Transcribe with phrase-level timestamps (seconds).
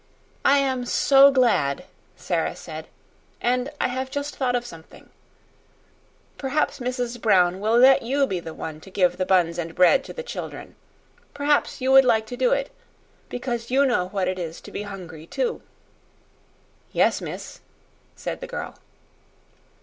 [0.43, 2.87] "I am so glad," Sara said.
[3.39, 5.11] "And I have just thought of something.
[6.39, 7.21] Perhaps Mrs.
[7.21, 10.23] Brown will let you be the one to give the buns and bread to the
[10.23, 10.75] children.
[11.35, 12.71] Perhaps you would like to do it
[13.29, 15.61] because you know what it is to be hungry, too."
[16.91, 17.59] "Yes, miss,"
[18.15, 18.79] said the girl.